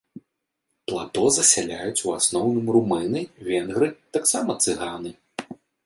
Плато 0.91 1.25
засяляюць 1.35 2.03
у 2.09 2.15
асноўным 2.19 2.67
румыны, 2.79 3.21
венгры, 3.51 3.87
таксама 4.19 4.61
цыганы. 4.65 5.19